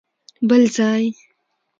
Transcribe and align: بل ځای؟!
بل 0.49 0.63
ځای؟! 0.75 1.03